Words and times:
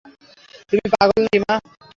তুমি 0.69 0.85
পাগল 0.93 1.19
নাকি, 1.23 1.39
মা? 1.43 1.55